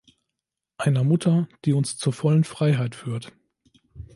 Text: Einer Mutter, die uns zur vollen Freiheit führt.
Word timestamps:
Einer 0.79 1.03
Mutter, 1.03 1.47
die 1.63 1.73
uns 1.73 1.95
zur 1.97 2.11
vollen 2.11 2.43
Freiheit 2.43 2.95
führt. 2.95 3.33